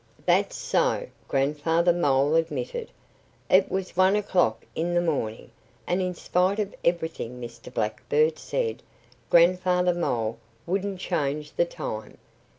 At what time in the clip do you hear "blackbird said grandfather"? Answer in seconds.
7.71-9.93